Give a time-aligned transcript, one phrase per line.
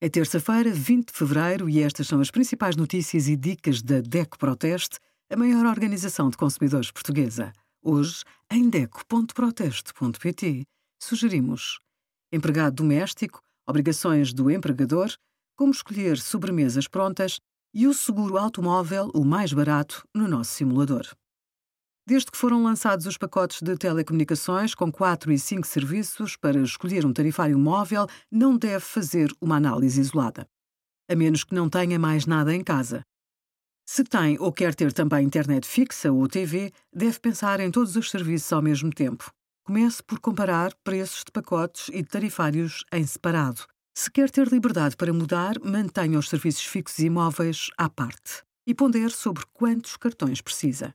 [0.00, 4.38] É terça-feira, 20 de fevereiro, e estas são as principais notícias e dicas da DECO
[4.38, 7.52] Proteste, a maior organização de consumidores portuguesa.
[7.82, 10.64] Hoje, em DECO.proteste.pt,
[11.02, 11.80] sugerimos
[12.32, 15.12] empregado doméstico, obrigações do empregador,
[15.56, 17.40] como escolher sobremesas prontas
[17.74, 21.08] e o seguro automóvel, o mais barato, no nosso simulador.
[22.08, 27.04] Desde que foram lançados os pacotes de telecomunicações com 4 e 5 serviços para escolher
[27.04, 30.48] um tarifário móvel, não deve fazer uma análise isolada.
[31.06, 33.02] A menos que não tenha mais nada em casa.
[33.86, 38.10] Se tem ou quer ter também internet fixa ou TV, deve pensar em todos os
[38.10, 39.30] serviços ao mesmo tempo.
[39.62, 43.66] Comece por comparar preços de pacotes e de tarifários em separado.
[43.94, 48.74] Se quer ter liberdade para mudar, mantenha os serviços fixos e móveis à parte e
[48.74, 50.94] pondere sobre quantos cartões precisa.